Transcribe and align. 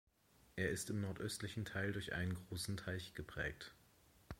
Er 0.55 0.69
ist 0.71 0.89
im 0.89 0.99
nordöstlichen 0.99 1.63
Teil 1.63 1.91
durch 1.93 2.13
einen 2.13 2.33
großen 2.33 2.75
Teich 2.75 3.13
geprägt. 3.13 3.75